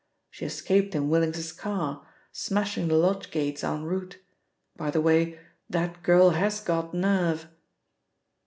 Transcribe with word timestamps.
She 0.31 0.45
escaped 0.45 0.95
in 0.95 1.09
Willings's 1.09 1.51
car, 1.51 2.07
smashing 2.31 2.87
the 2.87 2.95
lodge 2.95 3.29
gates 3.29 3.63
en 3.63 3.83
route; 3.83 4.17
by 4.75 4.89
the 4.89 4.99
way 4.99 5.39
that 5.69 6.01
girl 6.01 6.31
has 6.31 6.59
got 6.59 6.91
nerve." 6.95 7.47